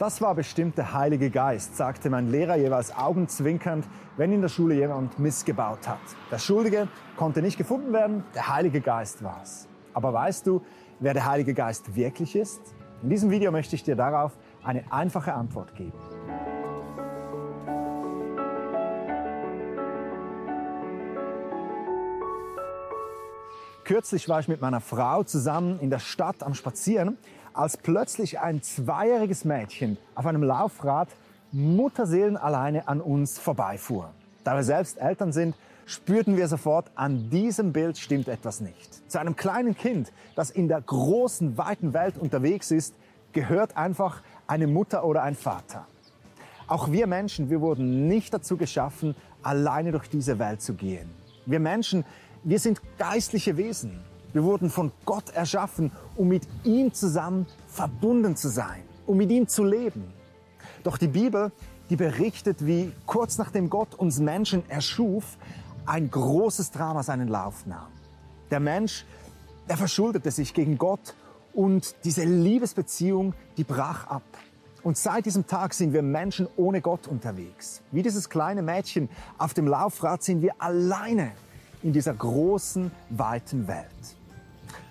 Das 0.00 0.22
war 0.22 0.34
bestimmt 0.34 0.78
der 0.78 0.94
Heilige 0.94 1.28
Geist, 1.28 1.76
sagte 1.76 2.08
mein 2.08 2.30
Lehrer 2.30 2.56
jeweils 2.56 2.96
augenzwinkernd, 2.96 3.86
wenn 4.16 4.32
in 4.32 4.40
der 4.40 4.48
Schule 4.48 4.74
jemand 4.74 5.18
missgebaut 5.18 5.86
hat. 5.86 6.00
Der 6.30 6.38
Schuldige 6.38 6.88
konnte 7.18 7.42
nicht 7.42 7.58
gefunden 7.58 7.92
werden, 7.92 8.24
der 8.34 8.48
Heilige 8.48 8.80
Geist 8.80 9.22
war's. 9.22 9.68
Aber 9.92 10.14
weißt 10.14 10.46
du, 10.46 10.62
wer 11.00 11.12
der 11.12 11.26
Heilige 11.26 11.52
Geist 11.52 11.94
wirklich 11.94 12.34
ist? 12.34 12.62
In 13.02 13.10
diesem 13.10 13.30
Video 13.30 13.52
möchte 13.52 13.76
ich 13.76 13.82
dir 13.82 13.94
darauf 13.94 14.38
eine 14.64 14.90
einfache 14.90 15.34
Antwort 15.34 15.74
geben. 15.74 15.92
Kürzlich 23.90 24.28
war 24.28 24.38
ich 24.38 24.46
mit 24.46 24.60
meiner 24.60 24.80
Frau 24.80 25.24
zusammen 25.24 25.80
in 25.80 25.90
der 25.90 25.98
Stadt 25.98 26.44
am 26.44 26.54
Spazieren, 26.54 27.18
als 27.52 27.76
plötzlich 27.76 28.38
ein 28.38 28.62
zweijähriges 28.62 29.44
Mädchen 29.44 29.98
auf 30.14 30.26
einem 30.26 30.44
Laufrad 30.44 31.08
Mutterseelen 31.50 32.36
alleine 32.36 32.86
an 32.86 33.00
uns 33.00 33.40
vorbeifuhr. 33.40 34.12
Da 34.44 34.54
wir 34.54 34.62
selbst 34.62 34.98
Eltern 34.98 35.32
sind, 35.32 35.56
spürten 35.86 36.36
wir 36.36 36.46
sofort, 36.46 36.92
an 36.94 37.30
diesem 37.30 37.72
Bild 37.72 37.98
stimmt 37.98 38.28
etwas 38.28 38.60
nicht. 38.60 39.10
Zu 39.10 39.18
einem 39.18 39.34
kleinen 39.34 39.76
Kind, 39.76 40.12
das 40.36 40.52
in 40.52 40.68
der 40.68 40.82
großen, 40.82 41.58
weiten 41.58 41.92
Welt 41.92 42.16
unterwegs 42.16 42.70
ist, 42.70 42.94
gehört 43.32 43.76
einfach 43.76 44.22
eine 44.46 44.68
Mutter 44.68 45.04
oder 45.04 45.24
ein 45.24 45.34
Vater. 45.34 45.88
Auch 46.68 46.92
wir 46.92 47.08
Menschen, 47.08 47.50
wir 47.50 47.60
wurden 47.60 48.06
nicht 48.06 48.32
dazu 48.32 48.56
geschaffen, 48.56 49.16
alleine 49.42 49.90
durch 49.90 50.08
diese 50.08 50.38
Welt 50.38 50.62
zu 50.62 50.74
gehen. 50.74 51.10
Wir 51.44 51.58
Menschen, 51.58 52.04
wir 52.42 52.58
sind 52.58 52.80
geistliche 52.98 53.56
Wesen. 53.56 54.00
Wir 54.32 54.44
wurden 54.44 54.70
von 54.70 54.92
Gott 55.04 55.30
erschaffen, 55.30 55.90
um 56.16 56.28
mit 56.28 56.46
ihm 56.64 56.92
zusammen 56.92 57.46
verbunden 57.66 58.36
zu 58.36 58.48
sein, 58.48 58.82
um 59.06 59.16
mit 59.16 59.30
ihm 59.30 59.48
zu 59.48 59.64
leben. 59.64 60.12
Doch 60.82 60.98
die 60.98 61.08
Bibel, 61.08 61.52
die 61.90 61.96
berichtet, 61.96 62.64
wie 62.64 62.92
kurz 63.06 63.38
nachdem 63.38 63.68
Gott 63.68 63.94
uns 63.94 64.20
Menschen 64.20 64.68
erschuf, 64.70 65.36
ein 65.84 66.10
großes 66.10 66.70
Drama 66.70 67.02
seinen 67.02 67.28
Lauf 67.28 67.66
nahm. 67.66 67.88
Der 68.50 68.60
Mensch, 68.60 69.04
er 69.66 69.76
verschuldete 69.76 70.30
sich 70.30 70.54
gegen 70.54 70.78
Gott 70.78 71.14
und 71.52 71.96
diese 72.04 72.24
Liebesbeziehung, 72.24 73.34
die 73.56 73.64
brach 73.64 74.06
ab. 74.06 74.22
Und 74.82 74.96
seit 74.96 75.26
diesem 75.26 75.46
Tag 75.46 75.74
sind 75.74 75.92
wir 75.92 76.02
Menschen 76.02 76.48
ohne 76.56 76.80
Gott 76.80 77.06
unterwegs. 77.06 77.82
Wie 77.90 78.02
dieses 78.02 78.30
kleine 78.30 78.62
Mädchen 78.62 79.10
auf 79.36 79.52
dem 79.52 79.66
Laufrad 79.66 80.22
sind 80.22 80.40
wir 80.40 80.54
alleine 80.58 81.32
in 81.82 81.92
dieser 81.92 82.14
großen, 82.14 82.90
weiten 83.10 83.66
Welt. 83.68 83.86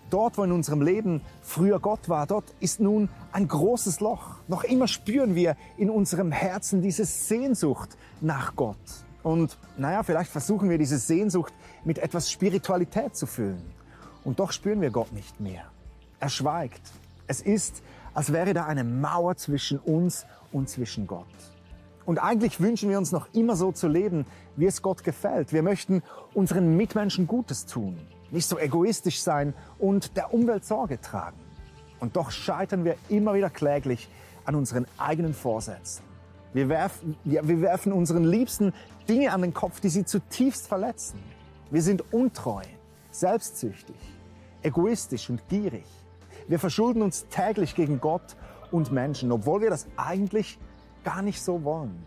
Dort, 0.10 0.38
wo 0.38 0.44
in 0.44 0.52
unserem 0.52 0.82
Leben 0.82 1.22
früher 1.42 1.80
Gott 1.80 2.10
war, 2.10 2.26
dort 2.26 2.46
ist 2.60 2.80
nun 2.80 3.10
ein 3.32 3.48
großes 3.48 4.00
Loch. 4.00 4.38
Noch 4.48 4.64
immer 4.64 4.88
spüren 4.88 5.36
wir 5.36 5.56
in 5.78 5.90
unserem 5.90 6.32
Herzen 6.32 6.82
diese 6.82 7.06
Sehnsucht 7.06 7.96
nach 8.20 8.56
Gott. 8.56 8.78
Und 9.22 9.58
naja, 9.78 10.02
vielleicht 10.02 10.32
versuchen 10.32 10.70
wir 10.70 10.80
diese 10.80 10.98
Sehnsucht 10.98 11.54
mit 11.84 12.00
etwas 12.00 12.32
Spiritualität 12.32 13.16
zu 13.16 13.28
füllen. 13.28 13.62
Und 14.24 14.40
doch 14.40 14.52
spüren 14.52 14.82
wir 14.82 14.90
Gott 14.90 15.12
nicht 15.12 15.40
mehr. 15.40 15.66
Er 16.20 16.30
schweigt. 16.30 16.82
Es 17.28 17.42
ist, 17.42 17.84
als 18.16 18.34
wäre 18.34 18.54
da 18.54 18.66
eine 18.66 18.84
Mauer 18.84 19.36
zwischen 19.36 19.78
uns 19.78 20.26
und 20.52 20.70
zwischen 20.70 21.06
Gott. 21.06 21.28
Und 22.10 22.18
eigentlich 22.18 22.60
wünschen 22.60 22.90
wir 22.90 22.98
uns 22.98 23.12
noch 23.12 23.32
immer 23.36 23.56
so 23.56 23.72
zu 23.72 23.88
leben, 23.88 24.26
wie 24.56 24.66
es 24.66 24.82
Gott 24.82 25.04
gefällt. 25.04 25.54
Wir 25.54 25.62
möchten 25.62 26.02
unseren 26.34 26.76
Mitmenschen 26.76 27.28
Gutes 27.28 27.68
tun, 27.68 28.00
nicht 28.32 28.48
so 28.48 28.58
egoistisch 28.58 29.22
sein 29.22 29.54
und 29.78 30.18
der 30.18 30.34
Umwelt 30.34 30.66
Sorge 30.66 31.00
tragen. 31.00 31.38
Und 32.00 32.16
doch 32.16 32.32
scheitern 32.32 32.84
wir 32.84 32.96
immer 33.10 33.36
wieder 33.36 33.52
kläglich 33.52 34.10
an 34.44 34.56
unseren 34.56 34.88
eigenen 34.98 35.36
Vorsätzen. 35.36 36.04
Wir 36.52 36.68
werfen, 36.68 37.16
ja, 37.26 37.48
wir 37.48 37.62
werfen 37.62 37.94
unseren 37.94 38.24
Liebsten 38.24 38.74
Dinge 39.08 39.32
an 39.32 39.44
den 39.44 39.54
Kopf, 39.54 39.80
die 39.80 39.90
sie 39.90 40.04
zutiefst 40.04 40.66
verletzen. 40.66 41.20
Wir 41.70 41.84
sind 41.84 42.12
untreu, 42.12 42.64
selbstsüchtig, 43.12 43.98
egoistisch 44.64 45.30
und 45.30 45.48
gierig. 45.48 45.86
Wir 46.48 46.58
verschulden 46.58 47.04
uns 47.04 47.28
täglich 47.28 47.76
gegen 47.76 48.02
Gott 48.02 48.36
und 48.72 48.92
Menschen, 48.92 49.32
obwohl 49.32 49.62
wir 49.62 49.70
das 49.70 49.86
eigentlich 49.96 50.58
gar 51.04 51.22
nicht 51.22 51.42
so 51.42 51.64
wollen. 51.64 52.04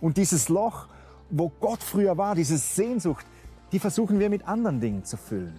Und 0.00 0.16
dieses 0.16 0.48
Loch, 0.48 0.86
wo 1.30 1.50
Gott 1.60 1.82
früher 1.82 2.16
war, 2.16 2.34
diese 2.34 2.58
Sehnsucht, 2.58 3.26
die 3.72 3.78
versuchen 3.78 4.18
wir 4.18 4.30
mit 4.30 4.46
anderen 4.46 4.80
Dingen 4.80 5.04
zu 5.04 5.16
füllen. 5.16 5.58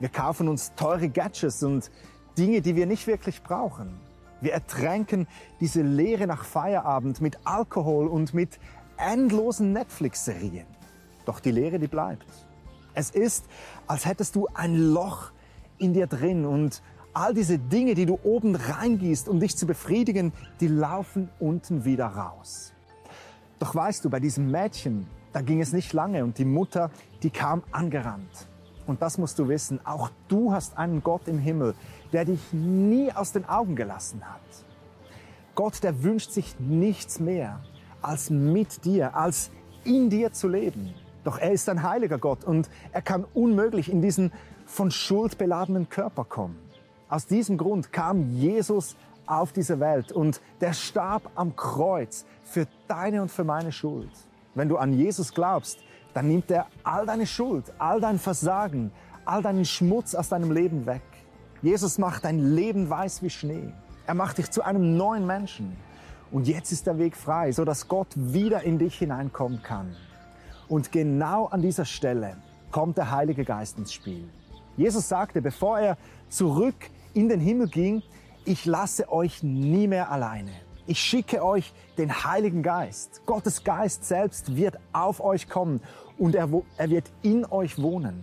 Wir 0.00 0.08
kaufen 0.08 0.48
uns 0.48 0.74
teure 0.76 1.08
Gadgets 1.08 1.62
und 1.62 1.90
Dinge, 2.36 2.60
die 2.60 2.76
wir 2.76 2.86
nicht 2.86 3.06
wirklich 3.06 3.42
brauchen. 3.42 3.98
Wir 4.40 4.52
ertränken 4.52 5.26
diese 5.60 5.82
Leere 5.82 6.28
nach 6.28 6.44
Feierabend 6.44 7.20
mit 7.20 7.38
Alkohol 7.44 8.06
und 8.06 8.32
mit 8.32 8.60
endlosen 8.96 9.72
Netflix-Serien. 9.72 10.66
Doch 11.24 11.40
die 11.40 11.50
Leere, 11.50 11.78
die 11.78 11.88
bleibt. 11.88 12.26
Es 12.94 13.10
ist, 13.10 13.46
als 13.86 14.06
hättest 14.06 14.36
du 14.36 14.46
ein 14.54 14.76
Loch 14.76 15.32
in 15.78 15.92
dir 15.92 16.06
drin 16.06 16.44
und 16.44 16.82
all 17.18 17.34
diese 17.34 17.58
Dinge, 17.58 17.94
die 17.94 18.06
du 18.06 18.18
oben 18.22 18.54
reingießt, 18.54 19.28
um 19.28 19.40
dich 19.40 19.56
zu 19.56 19.66
befriedigen, 19.66 20.32
die 20.60 20.68
laufen 20.68 21.28
unten 21.40 21.84
wieder 21.84 22.06
raus. 22.06 22.72
Doch 23.58 23.74
weißt 23.74 24.04
du, 24.04 24.10
bei 24.10 24.20
diesem 24.20 24.50
Mädchen, 24.50 25.06
da 25.32 25.40
ging 25.40 25.60
es 25.60 25.72
nicht 25.72 25.92
lange 25.92 26.22
und 26.22 26.38
die 26.38 26.44
Mutter, 26.44 26.90
die 27.22 27.30
kam 27.30 27.62
angerannt. 27.72 28.48
Und 28.86 29.02
das 29.02 29.18
musst 29.18 29.38
du 29.38 29.48
wissen, 29.48 29.84
auch 29.84 30.10
du 30.28 30.52
hast 30.52 30.78
einen 30.78 31.02
Gott 31.02 31.26
im 31.26 31.38
Himmel, 31.38 31.74
der 32.12 32.24
dich 32.24 32.52
nie 32.52 33.12
aus 33.12 33.32
den 33.32 33.44
Augen 33.46 33.74
gelassen 33.74 34.22
hat. 34.24 34.40
Gott, 35.54 35.82
der 35.82 36.04
wünscht 36.04 36.30
sich 36.30 36.58
nichts 36.60 37.18
mehr, 37.18 37.60
als 38.00 38.30
mit 38.30 38.84
dir, 38.84 39.16
als 39.16 39.50
in 39.84 40.08
dir 40.08 40.32
zu 40.32 40.46
leben. 40.46 40.94
Doch 41.24 41.38
er 41.38 41.50
ist 41.50 41.68
ein 41.68 41.82
heiliger 41.82 42.18
Gott 42.18 42.44
und 42.44 42.70
er 42.92 43.02
kann 43.02 43.24
unmöglich 43.34 43.90
in 43.90 44.00
diesen 44.00 44.32
von 44.66 44.92
Schuld 44.92 45.36
beladenen 45.36 45.88
Körper 45.88 46.24
kommen. 46.24 46.67
Aus 47.08 47.26
diesem 47.26 47.56
Grund 47.56 47.92
kam 47.92 48.30
Jesus 48.32 48.96
auf 49.26 49.52
diese 49.52 49.80
Welt 49.80 50.12
und 50.12 50.40
der 50.60 50.72
starb 50.72 51.30
am 51.34 51.56
Kreuz 51.56 52.26
für 52.44 52.66
deine 52.86 53.22
und 53.22 53.30
für 53.30 53.44
meine 53.44 53.72
Schuld. 53.72 54.10
Wenn 54.54 54.68
du 54.68 54.76
an 54.76 54.92
Jesus 54.92 55.32
glaubst, 55.32 55.78
dann 56.14 56.28
nimmt 56.28 56.50
er 56.50 56.66
all 56.82 57.06
deine 57.06 57.26
Schuld, 57.26 57.72
all 57.78 58.00
dein 58.00 58.18
Versagen, 58.18 58.90
all 59.24 59.42
deinen 59.42 59.64
Schmutz 59.64 60.14
aus 60.14 60.28
deinem 60.28 60.52
Leben 60.52 60.86
weg. 60.86 61.02
Jesus 61.62 61.98
macht 61.98 62.24
dein 62.24 62.54
Leben 62.54 62.88
weiß 62.88 63.22
wie 63.22 63.30
Schnee. 63.30 63.72
Er 64.06 64.14
macht 64.14 64.38
dich 64.38 64.50
zu 64.50 64.62
einem 64.62 64.96
neuen 64.96 65.26
Menschen. 65.26 65.76
Und 66.30 66.46
jetzt 66.46 66.72
ist 66.72 66.86
der 66.86 66.98
Weg 66.98 67.16
frei, 67.16 67.52
so 67.52 67.64
dass 67.64 67.88
Gott 67.88 68.08
wieder 68.16 68.62
in 68.62 68.78
dich 68.78 68.98
hineinkommen 68.98 69.62
kann. 69.62 69.96
Und 70.68 70.92
genau 70.92 71.46
an 71.46 71.62
dieser 71.62 71.84
Stelle 71.84 72.36
kommt 72.70 72.98
der 72.98 73.10
Heilige 73.10 73.44
Geist 73.44 73.78
ins 73.78 73.92
Spiel. 73.92 74.28
Jesus 74.76 75.08
sagte, 75.08 75.40
bevor 75.40 75.78
er 75.78 75.96
zurück 76.28 76.90
in 77.18 77.28
den 77.28 77.40
Himmel 77.40 77.66
ging, 77.66 78.04
ich 78.44 78.64
lasse 78.64 79.10
euch 79.10 79.42
nie 79.42 79.88
mehr 79.88 80.12
alleine. 80.12 80.52
Ich 80.86 81.00
schicke 81.00 81.44
euch 81.44 81.74
den 81.98 82.22
Heiligen 82.22 82.62
Geist. 82.62 83.22
Gottes 83.26 83.64
Geist 83.64 84.04
selbst 84.04 84.54
wird 84.54 84.78
auf 84.92 85.20
euch 85.20 85.48
kommen 85.48 85.80
und 86.16 86.36
er, 86.36 86.48
er 86.76 86.90
wird 86.90 87.10
in 87.22 87.44
euch 87.44 87.82
wohnen. 87.82 88.22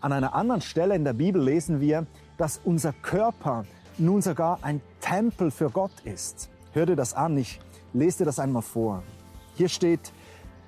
An 0.00 0.12
einer 0.12 0.34
anderen 0.34 0.62
Stelle 0.62 0.94
in 0.96 1.04
der 1.04 1.12
Bibel 1.12 1.42
lesen 1.42 1.82
wir, 1.82 2.06
dass 2.38 2.62
unser 2.64 2.94
Körper 2.94 3.66
nun 3.98 4.22
sogar 4.22 4.58
ein 4.62 4.80
Tempel 5.02 5.50
für 5.50 5.68
Gott 5.68 5.92
ist. 6.04 6.48
Hör 6.72 6.86
dir 6.86 6.96
das 6.96 7.12
an, 7.12 7.36
ich 7.36 7.60
lese 7.92 8.18
dir 8.18 8.24
das 8.24 8.38
einmal 8.38 8.62
vor. 8.62 9.02
Hier 9.54 9.68
steht, 9.68 10.12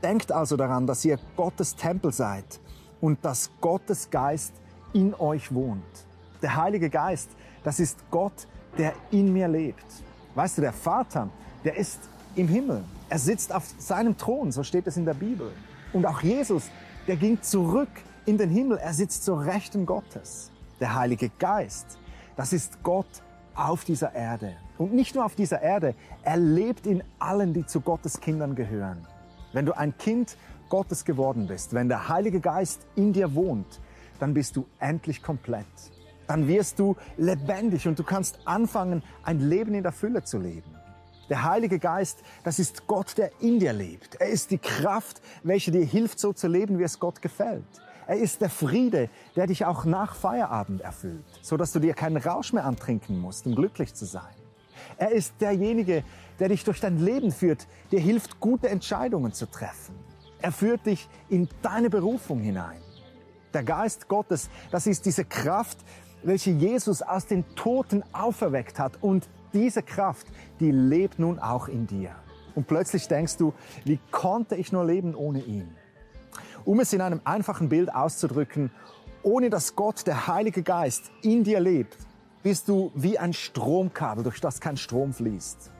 denkt 0.02 0.30
also 0.30 0.58
daran, 0.58 0.86
dass 0.86 1.06
ihr 1.06 1.18
Gottes 1.36 1.74
Tempel 1.74 2.12
seid 2.12 2.60
und 3.00 3.24
dass 3.24 3.50
Gottes 3.62 4.10
Geist 4.10 4.52
in 4.92 5.14
euch 5.14 5.54
wohnt. 5.54 6.06
Der 6.46 6.54
Heilige 6.54 6.90
Geist, 6.90 7.30
das 7.64 7.80
ist 7.80 7.98
Gott, 8.08 8.46
der 8.78 8.92
in 9.10 9.32
mir 9.32 9.48
lebt. 9.48 9.84
Weißt 10.36 10.56
du, 10.56 10.62
der 10.62 10.72
Vater, 10.72 11.28
der 11.64 11.76
ist 11.76 11.98
im 12.36 12.46
Himmel. 12.46 12.84
Er 13.08 13.18
sitzt 13.18 13.52
auf 13.52 13.64
seinem 13.78 14.16
Thron, 14.16 14.52
so 14.52 14.62
steht 14.62 14.86
es 14.86 14.96
in 14.96 15.04
der 15.04 15.14
Bibel. 15.14 15.50
Und 15.92 16.06
auch 16.06 16.20
Jesus, 16.20 16.70
der 17.08 17.16
ging 17.16 17.42
zurück 17.42 17.88
in 18.26 18.38
den 18.38 18.48
Himmel. 18.48 18.78
Er 18.78 18.94
sitzt 18.94 19.24
zur 19.24 19.44
Rechten 19.44 19.86
Gottes. 19.86 20.52
Der 20.78 20.94
Heilige 20.94 21.30
Geist, 21.30 21.98
das 22.36 22.52
ist 22.52 22.80
Gott 22.84 23.24
auf 23.56 23.84
dieser 23.84 24.14
Erde. 24.14 24.52
Und 24.78 24.94
nicht 24.94 25.16
nur 25.16 25.24
auf 25.24 25.34
dieser 25.34 25.60
Erde, 25.60 25.96
er 26.22 26.36
lebt 26.36 26.86
in 26.86 27.02
allen, 27.18 27.54
die 27.54 27.66
zu 27.66 27.80
Gottes 27.80 28.20
Kindern 28.20 28.54
gehören. 28.54 29.04
Wenn 29.52 29.66
du 29.66 29.76
ein 29.76 29.98
Kind 29.98 30.36
Gottes 30.68 31.04
geworden 31.04 31.48
bist, 31.48 31.74
wenn 31.74 31.88
der 31.88 32.08
Heilige 32.08 32.38
Geist 32.38 32.86
in 32.94 33.12
dir 33.12 33.34
wohnt, 33.34 33.80
dann 34.20 34.32
bist 34.32 34.54
du 34.54 34.64
endlich 34.78 35.24
komplett 35.24 35.66
dann 36.26 36.48
wirst 36.48 36.78
du 36.78 36.96
lebendig 37.16 37.86
und 37.86 37.98
du 37.98 38.04
kannst 38.04 38.38
anfangen, 38.44 39.02
ein 39.22 39.40
Leben 39.40 39.74
in 39.74 39.82
der 39.82 39.92
Fülle 39.92 40.22
zu 40.24 40.38
leben. 40.38 40.74
Der 41.28 41.42
Heilige 41.42 41.78
Geist, 41.78 42.20
das 42.44 42.58
ist 42.58 42.86
Gott, 42.86 43.18
der 43.18 43.30
in 43.40 43.58
dir 43.58 43.72
lebt. 43.72 44.14
Er 44.16 44.28
ist 44.28 44.50
die 44.50 44.58
Kraft, 44.58 45.20
welche 45.42 45.72
dir 45.72 45.84
hilft, 45.84 46.20
so 46.20 46.32
zu 46.32 46.46
leben, 46.46 46.78
wie 46.78 46.84
es 46.84 47.00
Gott 47.00 47.20
gefällt. 47.20 47.64
Er 48.06 48.16
ist 48.16 48.40
der 48.40 48.50
Friede, 48.50 49.10
der 49.34 49.48
dich 49.48 49.64
auch 49.64 49.84
nach 49.84 50.14
Feierabend 50.14 50.80
erfüllt, 50.80 51.24
so 51.42 51.56
dass 51.56 51.72
du 51.72 51.80
dir 51.80 51.94
keinen 51.94 52.18
Rausch 52.18 52.52
mehr 52.52 52.64
antrinken 52.64 53.18
musst, 53.18 53.46
um 53.46 53.56
glücklich 53.56 53.94
zu 53.94 54.04
sein. 54.04 54.34
Er 54.96 55.10
ist 55.10 55.34
derjenige, 55.40 56.04
der 56.38 56.48
dich 56.48 56.62
durch 56.62 56.80
dein 56.80 56.98
Leben 56.98 57.32
führt, 57.32 57.66
dir 57.90 58.00
hilft, 58.00 58.38
gute 58.38 58.68
Entscheidungen 58.68 59.32
zu 59.32 59.46
treffen. 59.46 59.96
Er 60.40 60.52
führt 60.52 60.86
dich 60.86 61.08
in 61.28 61.48
deine 61.62 61.90
Berufung 61.90 62.40
hinein. 62.40 62.80
Der 63.52 63.64
Geist 63.64 64.06
Gottes, 64.06 64.50
das 64.70 64.86
ist 64.86 65.06
diese 65.06 65.24
Kraft, 65.24 65.78
welche 66.26 66.50
Jesus 66.50 67.02
aus 67.02 67.26
den 67.26 67.44
Toten 67.54 68.02
auferweckt 68.12 68.78
hat. 68.78 69.02
Und 69.02 69.28
diese 69.52 69.82
Kraft, 69.82 70.26
die 70.60 70.70
lebt 70.70 71.18
nun 71.18 71.38
auch 71.38 71.68
in 71.68 71.86
dir. 71.86 72.10
Und 72.54 72.66
plötzlich 72.66 73.06
denkst 73.06 73.36
du, 73.36 73.54
wie 73.84 73.98
konnte 74.10 74.56
ich 74.56 74.72
nur 74.72 74.84
leben 74.84 75.14
ohne 75.14 75.40
ihn? 75.40 75.68
Um 76.64 76.80
es 76.80 76.92
in 76.92 77.00
einem 77.00 77.20
einfachen 77.24 77.68
Bild 77.68 77.94
auszudrücken, 77.94 78.70
ohne 79.22 79.50
dass 79.50 79.76
Gott, 79.76 80.06
der 80.06 80.26
Heilige 80.26 80.62
Geist, 80.62 81.10
in 81.22 81.44
dir 81.44 81.60
lebt, 81.60 81.96
bist 82.42 82.68
du 82.68 82.90
wie 82.94 83.18
ein 83.18 83.32
Stromkabel, 83.32 84.24
durch 84.24 84.40
das 84.40 84.60
kein 84.60 84.76
Strom 84.76 85.12
fließt. 85.12 85.70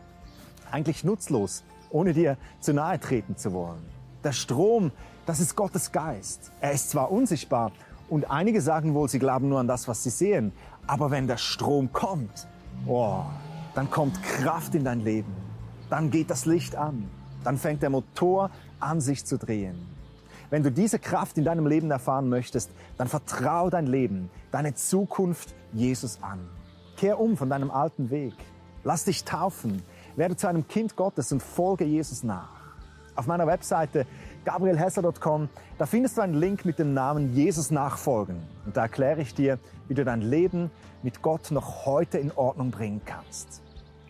Eigentlich 0.70 1.04
nutzlos, 1.04 1.64
ohne 1.90 2.12
dir 2.12 2.37
zu 2.60 2.72
nahe 2.72 3.00
treten 3.00 3.37
zu 3.37 3.52
wollen. 3.52 3.82
Der 4.25 4.32
Strom, 4.32 4.90
das 5.26 5.40
ist 5.40 5.56
Gottes 5.56 5.92
Geist. 5.92 6.50
Er 6.60 6.72
ist 6.72 6.90
zwar 6.90 7.10
unsichtbar 7.10 7.72
und 8.08 8.30
einige 8.30 8.60
sagen 8.60 8.94
wohl, 8.94 9.08
sie 9.08 9.18
glauben 9.18 9.48
nur 9.48 9.60
an 9.60 9.68
das, 9.68 9.88
was 9.88 10.02
sie 10.02 10.10
sehen, 10.10 10.52
aber 10.86 11.10
wenn 11.10 11.26
der 11.26 11.36
Strom 11.36 11.92
kommt, 11.92 12.46
oh, 12.86 13.22
dann 13.74 13.90
kommt 13.90 14.22
Kraft 14.22 14.74
in 14.74 14.84
dein 14.84 15.00
Leben. 15.00 15.34
Dann 15.90 16.10
geht 16.10 16.30
das 16.30 16.46
Licht 16.46 16.76
an. 16.76 17.08
Dann 17.44 17.58
fängt 17.58 17.82
der 17.82 17.90
Motor 17.90 18.50
an, 18.80 19.00
sich 19.00 19.24
zu 19.24 19.38
drehen. 19.38 19.86
Wenn 20.50 20.62
du 20.62 20.70
diese 20.70 20.98
Kraft 20.98 21.38
in 21.38 21.44
deinem 21.44 21.66
Leben 21.66 21.90
erfahren 21.90 22.28
möchtest, 22.28 22.70
dann 22.96 23.08
vertraue 23.08 23.70
dein 23.70 23.86
Leben, 23.86 24.30
deine 24.52 24.74
Zukunft 24.74 25.54
Jesus 25.72 26.22
an. 26.22 26.48
Kehr 26.96 27.20
um 27.20 27.36
von 27.36 27.50
deinem 27.50 27.70
alten 27.70 28.10
Weg. 28.10 28.34
Lass 28.84 29.04
dich 29.04 29.24
taufen. 29.24 29.82
Werde 30.14 30.36
zu 30.36 30.46
einem 30.46 30.66
Kind 30.68 30.96
Gottes 30.96 31.32
und 31.32 31.42
folge 31.42 31.84
Jesus 31.84 32.22
nach. 32.22 32.48
Auf 33.16 33.26
meiner 33.26 33.46
Webseite 33.46 34.06
gabrielhessler.com, 34.46 35.50
da 35.76 35.84
findest 35.84 36.16
du 36.16 36.22
einen 36.22 36.34
Link 36.34 36.64
mit 36.64 36.78
dem 36.78 36.94
Namen 36.94 37.34
Jesus 37.34 37.70
nachfolgen. 37.70 38.40
Und 38.64 38.76
da 38.76 38.82
erkläre 38.82 39.20
ich 39.20 39.34
dir, 39.34 39.58
wie 39.88 39.94
du 39.94 40.04
dein 40.04 40.22
Leben 40.22 40.70
mit 41.02 41.20
Gott 41.20 41.50
noch 41.50 41.84
heute 41.84 42.16
in 42.19 42.32
Ordnung 42.32 42.70
bringen 42.70 43.02
kannst. 43.04 43.62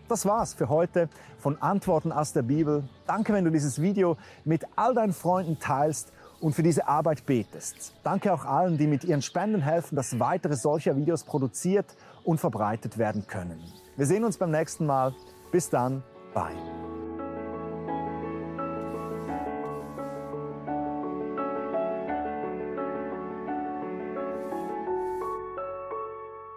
Das 0.09 0.25
war's 0.25 0.55
für 0.55 0.69
heute 0.69 1.09
von 1.39 1.61
Antworten 1.61 2.13
aus 2.13 2.33
der 2.33 2.43
Bibel. 2.43 2.85
Danke, 3.07 3.33
wenn 3.33 3.45
du 3.45 3.51
dieses 3.51 3.83
Video 3.83 4.17
mit 4.45 4.65
all 4.77 4.95
deinen 4.95 5.13
Freunden 5.13 5.59
teilst 5.59 6.13
und 6.41 6.55
für 6.55 6.63
diese 6.63 6.87
Arbeit 6.87 7.27
betest. 7.27 7.95
Danke 8.05 8.33
auch 8.33 8.45
allen, 8.45 8.79
die 8.79 8.87
mit 8.87 9.05
ihren 9.05 9.23
Spenden 9.23 9.63
helfen, 9.63 9.97
dass 9.97 10.21
weitere 10.21 10.55
solcher 10.55 10.97
Videos 10.97 11.25
produziert 11.25 11.97
und 12.25 12.39
verbreitet 12.39 12.99
werden 12.99 13.27
können. 13.27 13.61
Wir 13.97 14.07
sehen 14.07 14.25
uns 14.25 14.37
beim 14.37 14.51
nächsten 14.51 14.87
Mal. 14.87 15.15
Bis 15.51 15.71
dann. 15.71 16.03
Bye. 16.35 16.76